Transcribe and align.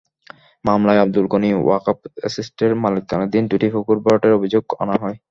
মামলায় 0.65 1.01
আবদুল 1.03 1.25
গনি 1.33 1.49
ওয়াক্ফ 1.57 1.99
এস্টেটের 2.27 2.71
মালিকানাধীন 2.83 3.43
দুটি 3.51 3.67
পুকুর 3.73 3.97
ভরাটের 4.03 4.33
অভিযোগ 4.37 4.63
আনা 4.81 4.95
হয়। 5.01 5.17